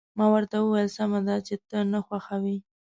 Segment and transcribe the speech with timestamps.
[0.17, 2.57] ما ورته وویل: سمه ده، چې ته نه خوښوې.